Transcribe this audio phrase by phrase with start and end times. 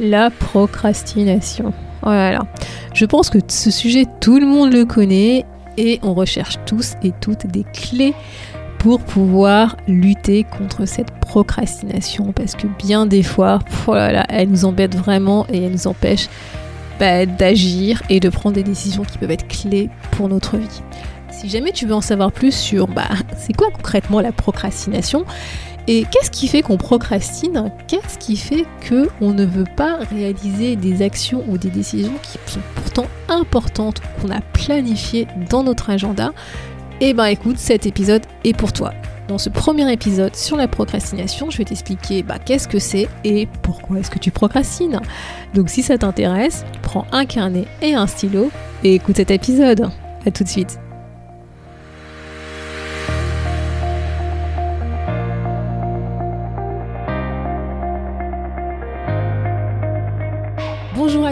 [0.00, 1.72] La procrastination.
[2.02, 2.42] Voilà.
[2.92, 5.44] Je pense que ce sujet, tout le monde le connaît
[5.76, 8.14] et on recherche tous et toutes des clés
[8.78, 14.94] pour pouvoir lutter contre cette procrastination parce que bien des fois, voilà, elle nous embête
[14.94, 16.28] vraiment et elle nous empêche
[17.00, 20.82] bah, d'agir et de prendre des décisions qui peuvent être clés pour notre vie.
[21.30, 25.24] Si jamais tu veux en savoir plus sur bah, c'est quoi concrètement la procrastination,
[25.86, 27.70] et qu'est-ce qui fait qu'on procrastine?
[27.88, 32.60] Qu'est-ce qui fait qu'on ne veut pas réaliser des actions ou des décisions qui sont
[32.76, 36.32] pourtant importantes, qu'on a planifiées dans notre agenda?
[37.00, 38.92] Eh ben écoute, cet épisode est pour toi.
[39.28, 43.48] Dans ce premier épisode sur la procrastination, je vais t'expliquer bah, qu'est-ce que c'est et
[43.62, 45.00] pourquoi est-ce que tu procrastines.
[45.54, 48.50] Donc si ça t'intéresse, prends un carnet et un stylo
[48.84, 49.90] et écoute cet épisode.
[50.26, 50.78] A tout de suite.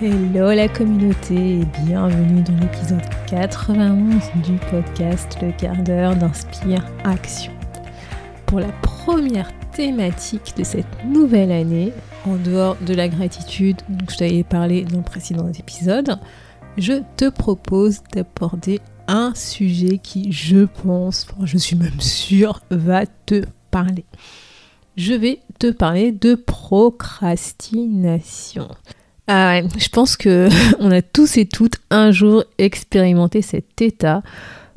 [0.00, 7.50] Hello la communauté et bienvenue dans l'épisode 91 du podcast Le quart d'heure d'Inspire Action.
[8.46, 11.92] Pour la première thématique de cette nouvelle année,
[12.24, 16.20] en dehors de la gratitude dont je t'avais parlé dans le précédent épisode,
[16.76, 23.42] je te propose d'aborder un sujet qui, je pense, je suis même sûre, va te
[23.72, 24.04] parler.
[24.96, 28.68] Je vais te parler de procrastination.
[29.30, 30.48] Ah je pense que
[30.80, 34.22] on a tous et toutes un jour expérimenté cet état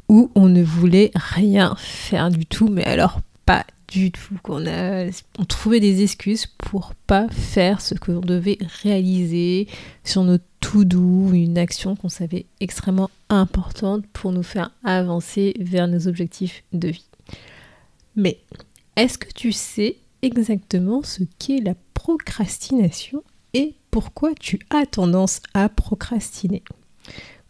[0.10, 4.36] où on ne voulait rien faire du tout, mais alors pas du tout.
[4.44, 5.06] Qu'on a,
[5.40, 9.68] on trouvait des excuses pour pas faire ce que devait réaliser
[10.03, 15.88] sur notre tout doux, une action qu'on savait extrêmement importante pour nous faire avancer vers
[15.88, 17.08] nos objectifs de vie.
[18.18, 18.40] Mais
[18.98, 23.24] est-ce que tu sais exactement ce qu'est la procrastination?
[23.91, 26.63] Pourquoi tu as tendance à procrastiner?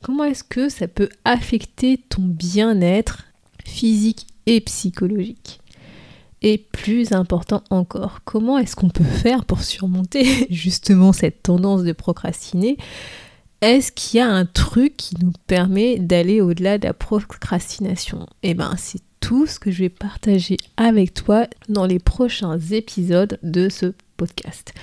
[0.01, 3.25] Comment est-ce que ça peut affecter ton bien-être
[3.63, 5.59] physique et psychologique?
[6.41, 11.91] Et plus important encore, comment est-ce qu'on peut faire pour surmonter justement cette tendance de
[11.91, 12.77] procrastiner?
[13.61, 18.25] Est-ce qu'il y a un truc qui nous permet d'aller au-delà de la procrastination?
[18.41, 23.37] Eh bien, c'est tout ce que je vais partager avec toi dans les prochains épisodes
[23.43, 24.73] de ce podcast.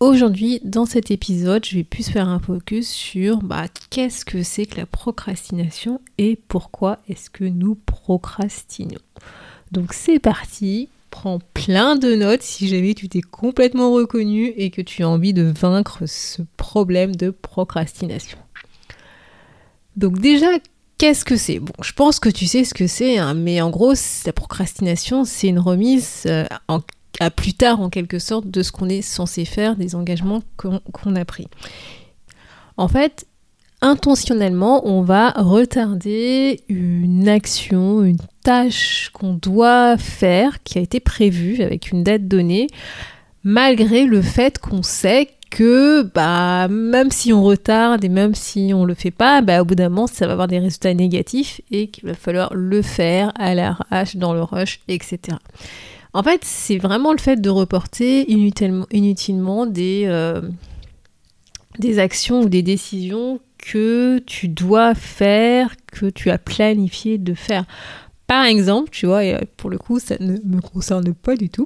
[0.00, 4.64] Aujourd'hui, dans cet épisode, je vais plus faire un focus sur bah, qu'est-ce que c'est
[4.64, 9.00] que la procrastination et pourquoi est-ce que nous procrastinons.
[9.72, 14.82] Donc c'est parti, prends plein de notes si jamais tu t'es complètement reconnu et que
[14.82, 18.38] tu as envie de vaincre ce problème de procrastination.
[19.96, 20.46] Donc déjà,
[20.98, 21.58] qu'est-ce que c'est?
[21.58, 23.94] Bon, je pense que tu sais ce que c'est, hein, mais en gros,
[24.24, 26.82] la procrastination, c'est une remise euh, en
[27.20, 31.16] à plus tard en quelque sorte de ce qu'on est censé faire, des engagements qu'on
[31.16, 31.48] a pris.
[32.76, 33.26] En fait,
[33.80, 41.62] intentionnellement, on va retarder une action, une tâche qu'on doit faire, qui a été prévue
[41.62, 42.68] avec une date donnée,
[43.44, 48.84] malgré le fait qu'on sait que bah même si on retarde et même si on
[48.84, 51.88] le fait pas, bah au bout d'un moment ça va avoir des résultats négatifs et
[51.88, 55.38] qu'il va falloir le faire à l'arrache, dans le rush, etc.
[56.14, 60.40] En fait, c'est vraiment le fait de reporter inutilement, des, euh,
[61.78, 67.64] des actions ou des décisions que tu dois faire, que tu as planifié de faire.
[68.28, 71.48] Par exemple, tu vois, et euh, pour le coup, ça ne me concerne pas du
[71.48, 71.64] tout.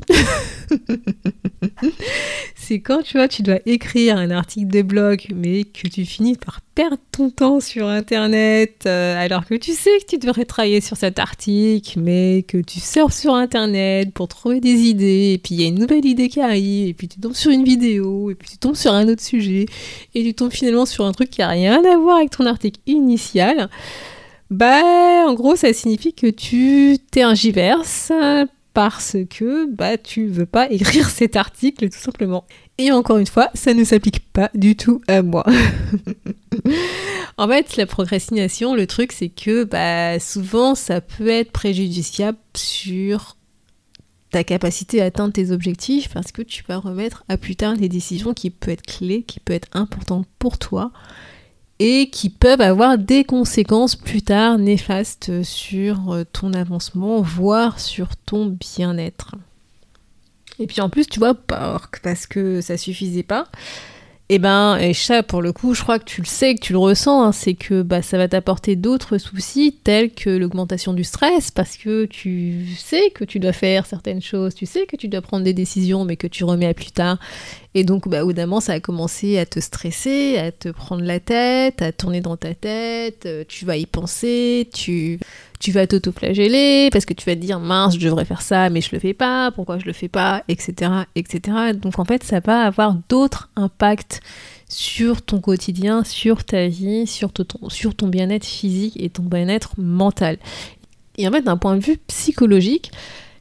[2.54, 6.36] c'est quand tu vois, tu dois écrire un article de blog, mais que tu finis
[6.36, 10.80] par perdre ton temps sur Internet, euh, alors que tu sais que tu devrais travailler
[10.80, 15.56] sur cet article, mais que tu surfes sur Internet pour trouver des idées, et puis
[15.56, 18.30] il y a une nouvelle idée qui arrive, et puis tu tombes sur une vidéo,
[18.30, 19.66] et puis tu tombes sur un autre sujet,
[20.14, 22.78] et tu tombes finalement sur un truc qui a rien à voir avec ton article
[22.86, 23.68] initial.
[24.52, 28.12] Bah, en gros, ça signifie que tu tergiverses
[28.74, 32.44] parce que bah tu veux pas écrire cet article tout simplement.
[32.76, 35.46] Et encore une fois, ça ne s'applique pas du tout à moi.
[37.38, 43.38] en fait, la procrastination, le truc c'est que bah souvent ça peut être préjudiciable sur
[44.32, 47.88] ta capacité à atteindre tes objectifs parce que tu vas remettre à plus tard des
[47.88, 50.92] décisions qui peuvent être clés, qui peuvent être importantes pour toi
[51.84, 58.14] et qui peuvent avoir des conséquences plus tard néfastes sur euh, ton avancement, voire sur
[58.14, 59.34] ton bien-être.
[60.60, 63.48] Et puis en plus, tu vois, parce que ça suffisait pas,
[64.28, 66.60] et eh ben, et ça, pour le coup, je crois que tu le sais, que
[66.60, 70.94] tu le ressens, hein, c'est que bah, ça va t'apporter d'autres soucis tels que l'augmentation
[70.94, 74.96] du stress, parce que tu sais que tu dois faire certaines choses, tu sais que
[74.96, 77.18] tu dois prendre des décisions, mais que tu remets à plus tard.
[77.74, 81.80] Et donc, bah, au ça a commencé à te stresser, à te prendre la tête,
[81.80, 85.18] à tourner dans ta tête, euh, tu vas y penser, tu
[85.58, 88.80] tu vas t'auto-flageller parce que tu vas te dire mince, je devrais faire ça, mais
[88.80, 90.90] je le fais pas, pourquoi je le fais pas, etc.
[91.14, 91.72] etc.
[91.72, 94.20] Donc en fait, ça va avoir d'autres impacts
[94.68, 100.38] sur ton quotidien, sur ta vie, ton, sur ton bien-être physique et ton bien-être mental.
[101.16, 102.90] Et en fait, d'un point de vue psychologique,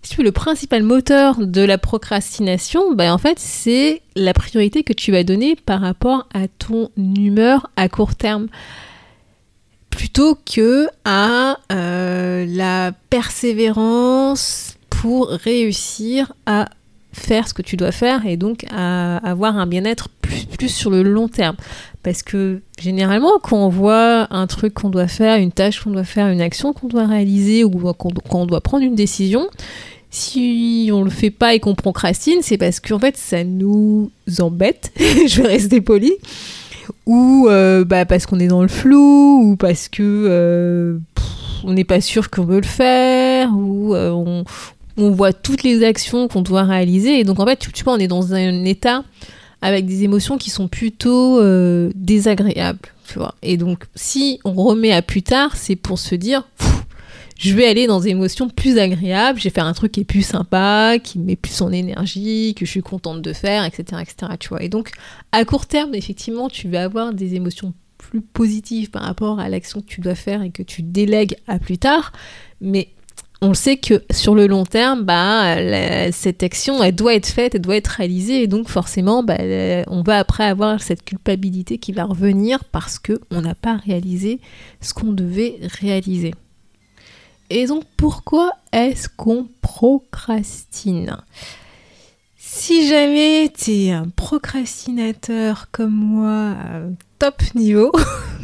[0.04, 4.84] si tu veux, le principal moteur de la procrastination, ben en fait, c'est la priorité
[4.84, 8.48] que tu vas donner par rapport à ton humeur à court terme.
[9.92, 16.70] Plutôt que à euh, la persévérance pour réussir à
[17.14, 20.10] faire ce que tu dois faire et donc à avoir un bien-être
[20.62, 21.56] plus, sur le long terme.
[22.04, 26.04] Parce que généralement, quand on voit un truc qu'on doit faire, une tâche qu'on doit
[26.04, 29.48] faire, une action qu'on doit réaliser ou quand on doit prendre une décision,
[30.10, 34.92] si on le fait pas et qu'on procrastine, c'est parce qu'en fait ça nous embête.
[35.00, 36.14] Je vais rester poli
[37.06, 40.98] ou euh, bah, parce qu'on est dans le flou, ou parce que euh,
[41.64, 44.44] on n'est pas sûr qu'on veut le faire, ou euh, on,
[45.12, 47.20] voit toutes les actions qu'on doit réaliser.
[47.20, 49.04] Et donc en fait, tu, vois, on est dans un état
[49.62, 51.42] avec des émotions qui sont plutôt
[51.96, 52.80] désagréables.
[53.08, 53.36] Tu vois.
[53.42, 56.44] Et donc si on remet à plus tard, c'est pour se dire
[57.42, 60.06] je vais aller dans des émotions plus agréables, je vais faire un truc qui est
[60.06, 64.34] plus sympa, qui met plus en énergie, que je suis contente de faire, etc., etc.
[64.40, 64.62] Tu vois.
[64.62, 64.92] Et donc,
[65.32, 69.82] à court terme, effectivement, tu vas avoir des émotions plus positives par rapport à l'action
[69.82, 72.12] que tu dois faire et que tu délègues à plus tard,
[72.62, 72.90] mais
[73.44, 75.56] on sait que sur le long terme, bah,
[76.12, 79.38] cette action, elle doit être faite, elle doit être réalisée, et donc forcément, bah,
[79.88, 84.40] on va après avoir cette culpabilité qui va revenir parce que on n'a pas réalisé
[84.80, 86.36] ce qu'on devait réaliser.
[87.50, 91.18] Et donc pourquoi est-ce qu'on procrastine?
[92.38, 96.56] Si jamais tu es un procrastinateur comme moi,
[97.56, 97.92] niveau,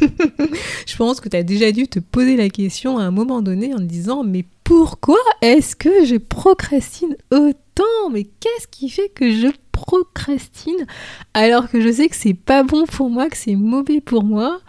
[0.86, 3.74] je pense que tu as déjà dû te poser la question à un moment donné
[3.74, 8.10] en te disant mais pourquoi est-ce que je procrastine autant?
[8.12, 10.86] Mais qu'est-ce qui fait que je procrastine?
[11.34, 14.60] Alors que je sais que c'est pas bon pour moi, que c'est mauvais pour moi.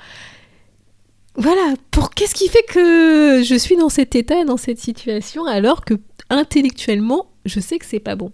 [1.35, 5.85] Voilà, pour qu'est-ce qui fait que je suis dans cet état, dans cette situation, alors
[5.85, 5.93] que
[6.29, 8.31] intellectuellement, je sais que c'est pas bon?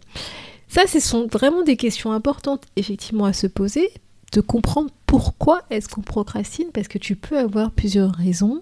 [0.67, 3.89] Ça, ce sont vraiment des questions importantes, effectivement, à se poser,
[4.41, 8.61] comprendre pourquoi est-ce qu'on procrastine, parce que tu peux avoir plusieurs raisons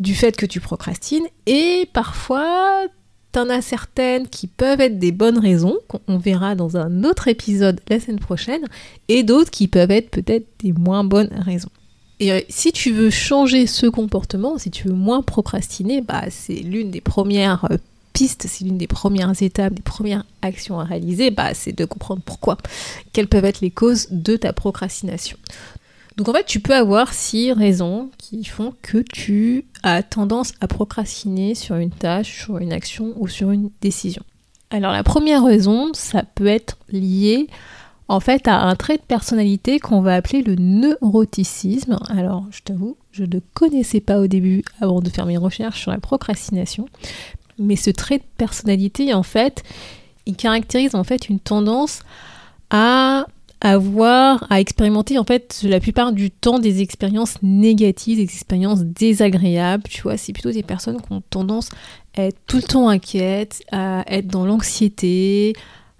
[0.00, 2.86] du fait que tu procrastines, et parfois,
[3.32, 7.80] t'en as certaines qui peuvent être des bonnes raisons, qu'on verra dans un autre épisode
[7.88, 8.64] la semaine prochaine,
[9.08, 11.70] et d'autres qui peuvent être peut-être des moins bonnes raisons.
[12.20, 16.54] Et euh, si tu veux changer ce comportement, si tu veux moins procrastiner, bah, c'est
[16.54, 17.76] l'une des premières euh,
[18.12, 22.22] pistes, c'est l'une des premières étapes, des premières actions à réaliser, bah, c'est de comprendre
[22.24, 22.58] pourquoi.
[23.12, 25.36] Quelles peuvent être les causes de ta procrastination.
[26.16, 30.68] Donc en fait, tu peux avoir six raisons qui font que tu as tendance à
[30.68, 34.22] procrastiner sur une tâche, sur une action ou sur une décision.
[34.70, 37.48] Alors la première raison, ça peut être lié
[38.08, 41.98] en fait à un trait de personnalité qu'on va appeler le neuroticisme.
[42.08, 45.90] Alors, je t'avoue, je ne connaissais pas au début avant de faire mes recherches sur
[45.90, 46.88] la procrastination,
[47.58, 49.62] mais ce trait de personnalité, en fait,
[50.26, 52.00] il caractérise en fait une tendance
[52.70, 53.26] à
[53.60, 59.84] avoir, à expérimenter en fait la plupart du temps des expériences négatives, des expériences désagréables.
[59.84, 61.68] Tu vois, c'est plutôt des personnes qui ont tendance
[62.16, 65.54] à être tout le temps inquiètes, à être dans l'anxiété,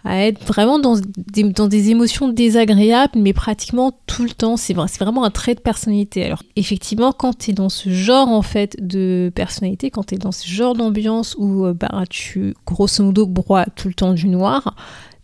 [0.05, 4.57] à être vraiment dans des, émotions désagréables, mais pratiquement tout le temps.
[4.57, 6.25] C'est vraiment un trait de personnalité.
[6.25, 10.19] Alors, effectivement, quand tu es dans ce genre, en fait, de personnalité, quand tu es
[10.19, 14.29] dans ce genre d'ambiance où euh, bah, tu, grosso modo, broies tout le temps du
[14.29, 14.75] noir,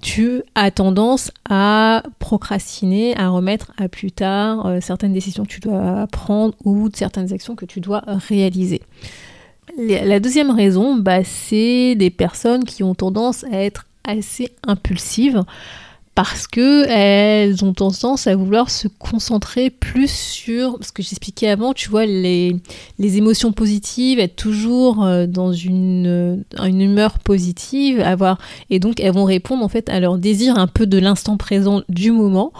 [0.00, 5.60] tu as tendance à procrastiner, à remettre à plus tard euh, certaines décisions que tu
[5.60, 8.80] dois prendre ou certaines actions que tu dois réaliser.
[9.76, 15.44] La deuxième raison, bah, c'est des personnes qui ont tendance à être assez impulsives
[16.18, 21.74] parce que elles ont tendance à vouloir se concentrer plus sur ce que j'expliquais avant,
[21.74, 22.56] tu vois, les,
[22.98, 29.26] émotions positives, être toujours euh, dans une, une humeur positive, avoir et donc elles vont
[29.26, 32.52] répondre en fait à leur désir un peu de l'instant présent du moment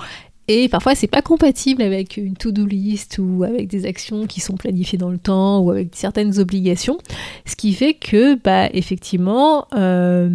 [0.50, 4.56] Et parfois, c'est pas compatible avec une to-do list ou avec des actions qui sont
[4.56, 6.96] planifiées dans le temps ou avec certaines obligations.
[7.44, 10.30] Ce qui fait que, bah, effectivement, euh,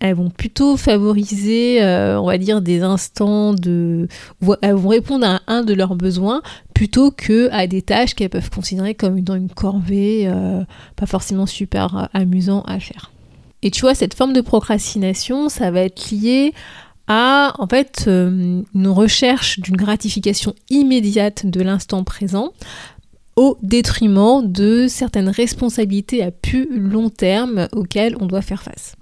[0.00, 4.06] elles vont plutôt favoriser, euh, on va dire, des instants de.
[4.62, 6.42] Elles vont répondre à un de leurs besoins
[6.72, 10.62] plutôt que à des tâches qu'elles peuvent considérer comme dans une corvée, euh,
[10.94, 13.10] pas forcément super amusant à faire.
[13.62, 16.52] Et tu vois, cette forme de procrastination, ça va être lié
[17.08, 22.52] à en fait euh, une recherche d'une gratification immédiate de l'instant présent
[23.36, 28.96] au détriment de certaines responsabilités à plus long terme auxquelles on doit faire face.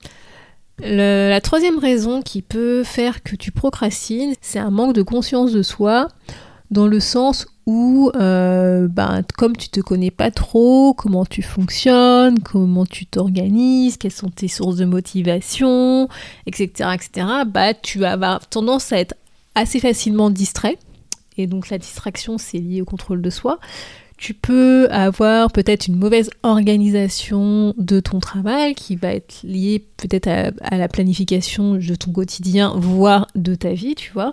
[0.81, 5.63] la troisième raison qui peut faire que tu procrastines, c'est un manque de conscience de
[5.63, 6.09] soi
[6.71, 12.41] dans le sens où, euh, ben, comme tu te connais pas trop, comment tu fonctionnes,
[12.41, 16.09] comment tu t'organises, quelles sont tes sources de motivation,
[16.47, 19.15] etc., etc., bah, tu avoir tendance à être
[19.55, 20.79] assez facilement distrait.
[21.37, 23.59] Et donc la distraction, c'est lié au contrôle de soi.
[24.17, 30.29] Tu peux avoir peut-être une mauvaise organisation de ton travail qui va être liée peut-être
[30.29, 34.33] à, la planification de ton quotidien, voire de ta vie, tu vois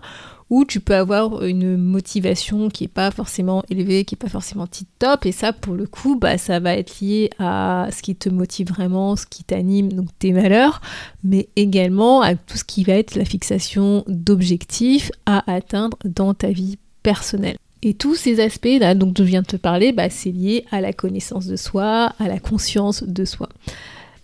[0.52, 4.68] ou tu peux avoir une motivation qui n'est pas forcément élevée, qui n'est pas forcément
[4.68, 8.28] tip-top, et ça, pour le coup, bah, ça va être lié à ce qui te
[8.28, 10.82] motive vraiment, ce qui t'anime, donc tes valeurs,
[11.24, 16.50] mais également à tout ce qui va être la fixation d'objectifs à atteindre dans ta
[16.50, 17.58] vie personnelle.
[17.84, 20.82] Et tous ces aspects là dont je viens de te parler, bah, c'est lié à
[20.82, 23.50] la connaissance de soi, à la conscience de soi.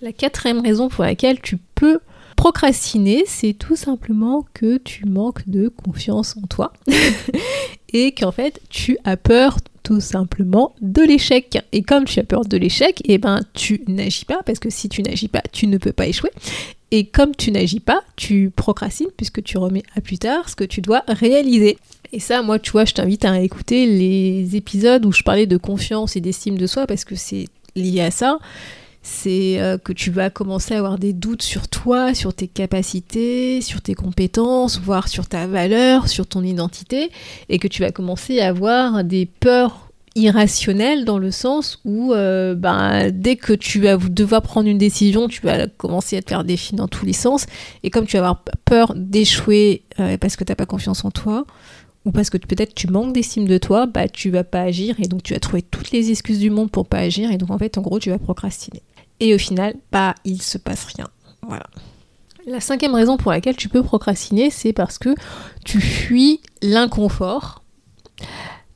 [0.02, 2.00] La quatrième raison pour laquelle tu peux
[2.38, 6.72] Procrastiner, c'est tout simplement que tu manques de confiance en toi
[7.94, 11.58] et qu'en fait tu as peur tout simplement de l'échec.
[11.72, 14.88] Et comme tu as peur de l'échec, eh ben tu n'agis pas parce que si
[14.88, 16.30] tu n'agis pas, tu ne peux pas échouer.
[16.92, 20.64] Et comme tu n'agis pas, tu procrastines puisque tu remets à plus tard ce que
[20.64, 21.78] tu dois réaliser.
[22.14, 25.58] Et ça, moi, tu vois, je t'invite à écouter les épisodes où je parlais de
[25.58, 28.40] confiance et d'estime de soi parce que c'est lié à ça.
[29.02, 33.62] C'est euh, que tu vas commencer à avoir des doutes sur toi, sur tes capacités,
[33.62, 37.10] sur tes compétences, voire sur ta valeur, sur ton identité,
[37.48, 42.56] et que tu vas commencer à avoir des peurs irrationnelles dans le sens où euh,
[42.56, 46.44] ben, dès que tu vas devoir prendre une décision, tu vas commencer à te faire
[46.44, 47.46] des dans tous les sens,
[47.84, 51.12] et comme tu vas avoir peur d'échouer euh, parce que tu n'as pas confiance en
[51.12, 51.46] toi,
[52.08, 55.08] ou parce que peut-être tu manques d'estime de toi, bah tu vas pas agir et
[55.08, 57.58] donc tu vas trouver toutes les excuses du monde pour pas agir et donc en
[57.58, 58.82] fait en gros tu vas procrastiner.
[59.20, 61.08] Et au final, bah, il se passe rien.
[61.46, 61.66] Voilà.
[62.46, 65.14] La cinquième raison pour laquelle tu peux procrastiner, c'est parce que
[65.66, 67.64] tu fuis l'inconfort.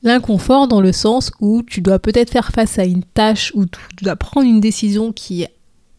[0.03, 4.03] L'inconfort dans le sens où tu dois peut-être faire face à une tâche où tu
[4.03, 5.53] dois prendre une décision qui est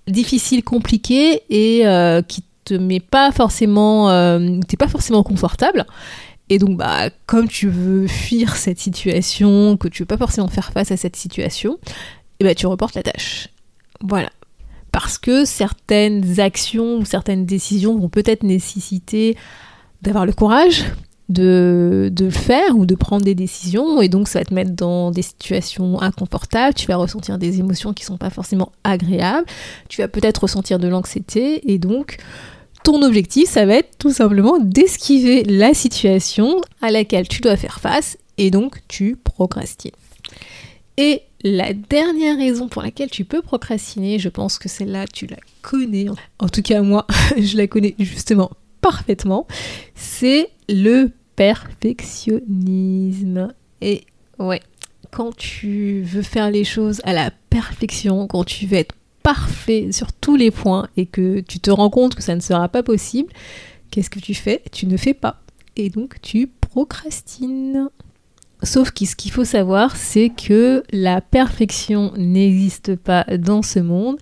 [0.07, 5.87] difficile, compliquée et euh, qui te met pas forcément, euh, t'es pas forcément confortable.
[6.53, 10.71] Et donc, bah, comme tu veux fuir cette situation, que tu veux pas forcément faire
[10.71, 11.87] face à cette situation, et
[12.41, 13.49] eh bah, tu reportes la tâche.
[14.03, 14.29] Voilà.
[14.93, 19.35] Parce que certaines actions ou certaines décisions vont peut-être nécessiter
[20.03, 20.85] d'avoir le courage
[21.31, 24.73] de, de, le faire ou de prendre des décisions et donc ça va te mettre
[24.73, 29.47] dans des situations inconfortables, tu vas ressentir des émotions qui sont pas forcément agréables,
[29.89, 32.19] tu vas peut-être ressentir de l'anxiété et donc
[32.83, 37.81] ton objectif ça va être tout simplement d'esquiver la situation à laquelle tu dois faire
[37.81, 39.93] face et donc tu procrastines.
[40.97, 45.39] Et la dernière raison pour laquelle tu peux procrastiner, je pense que celle-là, tu la
[45.63, 46.07] connais.
[46.39, 49.47] En tout cas, moi, je la connais justement parfaitement.
[49.95, 53.53] C'est le perfectionnisme.
[53.81, 54.05] Et
[54.39, 54.61] ouais,
[55.11, 60.13] quand tu veux faire les choses à la perfection, quand tu veux être parfait sur
[60.13, 63.33] tous les points et que tu te rends compte que ça ne sera pas possible,
[63.91, 64.63] qu'est-ce que tu fais?
[64.73, 65.41] Tu ne fais pas.
[65.77, 67.89] Et donc tu procrastines.
[68.63, 74.19] Sauf que ce qu'il faut savoir, c'est que la perfection n'existe pas dans ce monde.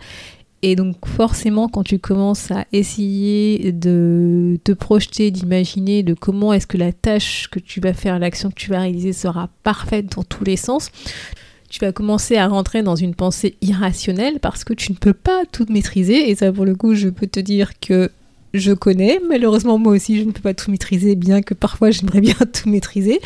[0.62, 6.66] Et donc forcément, quand tu commences à essayer de te projeter, d'imaginer de comment est-ce
[6.66, 10.22] que la tâche que tu vas faire, l'action que tu vas réaliser sera parfaite dans
[10.22, 10.90] tous les sens,
[11.70, 15.44] tu vas commencer à rentrer dans une pensée irrationnelle parce que tu ne peux pas
[15.50, 16.28] tout maîtriser.
[16.28, 18.10] Et ça, pour le coup, je peux te dire que
[18.52, 19.20] je connais.
[19.28, 22.68] Malheureusement, moi aussi, je ne peux pas tout maîtriser, bien que parfois j'aimerais bien tout
[22.68, 23.20] maîtriser.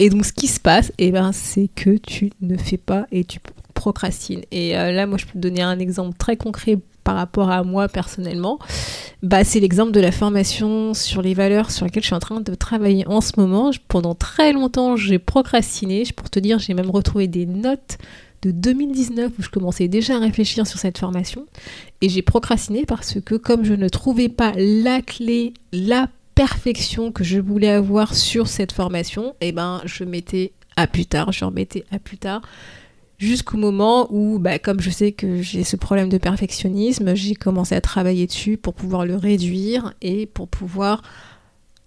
[0.00, 3.24] Et donc, ce qui se passe, eh ben, c'est que tu ne fais pas et
[3.24, 3.38] tu
[3.74, 4.42] procrastines.
[4.50, 7.62] Et euh, là, moi, je peux te donner un exemple très concret par rapport à
[7.62, 8.58] moi personnellement.
[9.22, 12.40] Bah, c'est l'exemple de la formation sur les valeurs sur laquelle je suis en train
[12.40, 13.70] de travailler en ce moment.
[13.88, 16.02] Pendant très longtemps, j'ai procrastiné.
[16.16, 17.98] Pour te dire, j'ai même retrouvé des notes
[18.42, 21.46] de 2019 où je commençais déjà à réfléchir sur cette formation
[22.02, 27.24] et j'ai procrastiné parce que comme je ne trouvais pas la clé, la perfection que
[27.24, 31.84] je voulais avoir sur cette formation, eh ben je mettais à plus tard, je remettais
[31.90, 32.42] à plus tard
[33.24, 37.74] jusqu'au moment où, bah, comme je sais que j'ai ce problème de perfectionnisme, j'ai commencé
[37.74, 41.02] à travailler dessus pour pouvoir le réduire et pour pouvoir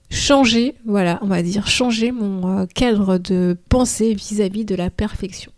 [0.10, 5.52] changer, voilà, on va dire, changer mon euh, cadre de pensée vis-à-vis de la perfection.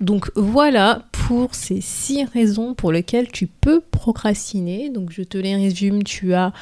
[0.00, 4.90] Donc voilà pour ces six raisons pour lesquelles tu peux procrastiner.
[4.90, 6.52] Donc je te les résume, tu as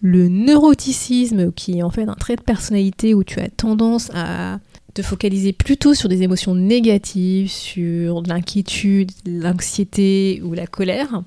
[0.00, 4.60] le neuroticisme qui est en fait un trait de personnalité où tu as tendance à
[4.94, 11.22] te focaliser plutôt sur des émotions négatives, sur l'inquiétude, l'anxiété ou la colère.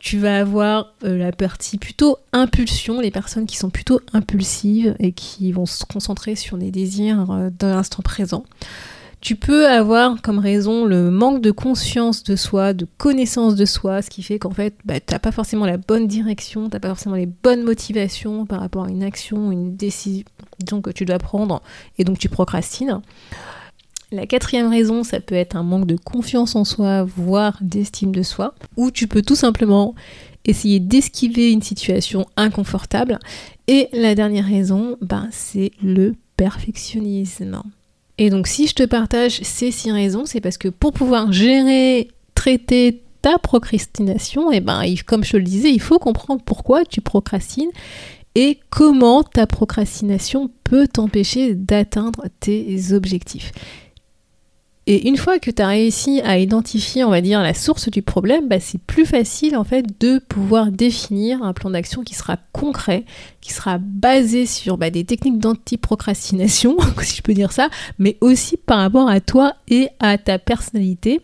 [0.00, 5.12] Tu vas avoir euh, la partie plutôt impulsion, les personnes qui sont plutôt impulsives et
[5.12, 8.44] qui vont se concentrer sur des désirs euh, dans l'instant présent.
[9.20, 14.00] Tu peux avoir comme raison le manque de conscience de soi, de connaissance de soi,
[14.00, 16.80] ce qui fait qu'en fait, bah, tu n'as pas forcément la bonne direction, tu n'as
[16.80, 20.24] pas forcément les bonnes motivations par rapport à une action, une décision
[20.82, 21.60] que tu dois prendre,
[21.98, 23.02] et donc tu procrastines.
[24.10, 28.22] La quatrième raison, ça peut être un manque de confiance en soi, voire d'estime de
[28.22, 29.94] soi, ou tu peux tout simplement
[30.46, 33.18] essayer d'esquiver une situation inconfortable.
[33.68, 37.62] Et la dernière raison, ben, c'est le perfectionnisme.
[38.20, 42.08] Et donc si je te partage ces six raisons, c'est parce que pour pouvoir gérer,
[42.34, 46.84] traiter ta procrastination, et eh ben, comme je te le disais, il faut comprendre pourquoi
[46.84, 47.70] tu procrastines
[48.34, 53.52] et comment ta procrastination peut t'empêcher d'atteindre tes objectifs.
[54.92, 58.02] Et une fois que tu as réussi à identifier, on va dire, la source du
[58.02, 59.56] problème, bah, c'est plus facile
[60.00, 63.04] de pouvoir définir un plan d'action qui sera concret,
[63.40, 67.68] qui sera basé sur bah, des techniques d'anti-procrastination, si je peux dire ça,
[68.00, 71.20] mais aussi par rapport à toi et à ta personnalité.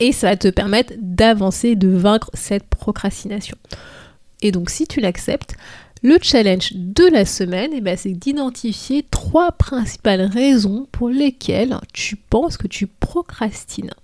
[0.00, 3.56] Et ça va te permettre d'avancer, de vaincre cette procrastination.
[4.42, 5.54] Et donc si tu l'acceptes,
[6.04, 12.16] le challenge de la semaine, eh ben, c'est d'identifier trois principales raisons pour lesquelles tu
[12.16, 13.94] penses que tu procrastines.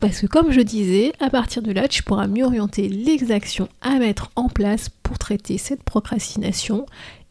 [0.00, 3.70] Parce que comme je disais, à partir de là, tu pourras mieux orienter les actions
[3.80, 6.84] à mettre en place pour traiter cette procrastination.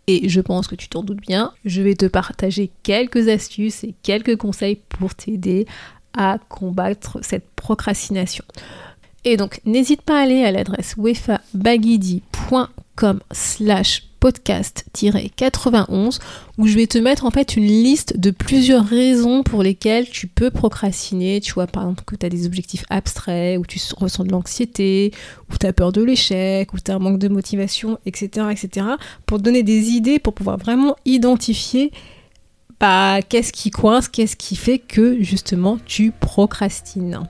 [0.08, 3.94] Et je pense que tu t'en doutes bien, je vais te partager quelques astuces et
[4.02, 5.68] quelques conseils pour t'aider
[6.18, 8.44] à combattre cette procrastination.
[9.24, 10.96] Et donc, n'hésite pas à aller à l'adresse
[12.94, 16.20] wefabagidi.com slash podcast-91
[16.58, 20.28] où je vais te mettre en fait une liste de plusieurs raisons pour lesquelles tu
[20.28, 21.42] peux procrastiner.
[21.42, 25.12] Tu vois par exemple que tu as des objectifs abstraits, ou tu ressens de l'anxiété,
[25.52, 28.86] ou tu as peur de l'échec, ou tu as un manque de motivation, etc., etc.
[29.26, 31.92] Pour donner des idées, pour pouvoir vraiment identifier
[32.80, 37.28] bah, qu'est-ce qui coince, qu'est-ce qui fait que justement tu procrastines.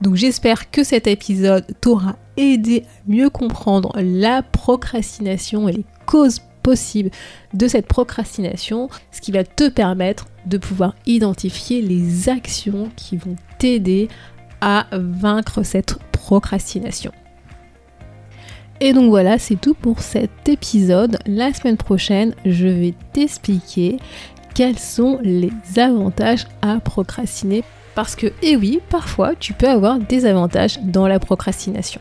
[0.00, 6.40] Donc j'espère que cet épisode t'aura aidé à mieux comprendre la procrastination et les causes
[6.62, 7.10] possibles
[7.52, 13.36] de cette procrastination, ce qui va te permettre de pouvoir identifier les actions qui vont
[13.58, 14.08] t'aider
[14.60, 17.12] à vaincre cette procrastination.
[18.80, 21.18] Et donc voilà, c'est tout pour cet épisode.
[21.26, 23.98] La semaine prochaine, je vais t'expliquer
[24.54, 27.62] quels sont les avantages à procrastiner
[27.94, 32.00] parce que, eh oui, parfois, tu peux avoir des avantages dans la procrastination.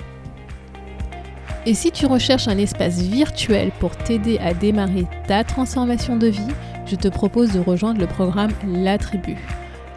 [1.66, 6.42] Et si tu recherches un espace virtuel pour t'aider à démarrer ta transformation de vie,
[6.86, 9.38] je te propose de rejoindre le programme La Tribu.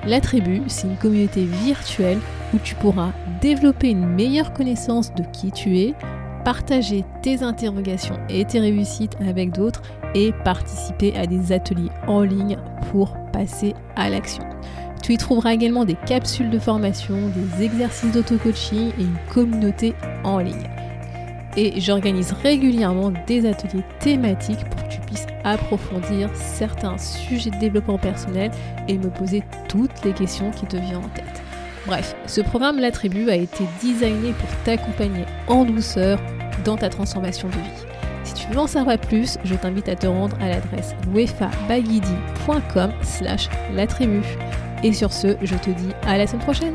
[0.06, 2.20] La Tribu, c'est une communauté virtuelle
[2.54, 5.94] où tu pourras développer une meilleure connaissance de qui tu es,
[6.44, 9.82] partager tes interrogations et tes réussites avec d'autres
[10.14, 12.58] et participer à des ateliers en ligne
[12.92, 14.44] pour passer à l'action.
[15.02, 20.38] Tu y trouveras également des capsules de formation, des exercices d'auto-coaching et une communauté en
[20.38, 20.75] ligne.
[21.56, 27.98] Et j'organise régulièrement des ateliers thématiques pour que tu puisses approfondir certains sujets de développement
[27.98, 28.50] personnel
[28.88, 31.42] et me poser toutes les questions qui te viennent en tête.
[31.86, 36.18] Bref, ce programme La Tribu a été designé pour t'accompagner en douceur
[36.64, 37.86] dans ta transformation de vie.
[38.24, 43.48] Si tu veux en savoir plus, je t'invite à te rendre à l'adresse wefabagidi.com slash
[43.72, 44.20] la tribu.
[44.82, 46.74] Et sur ce, je te dis à la semaine prochaine.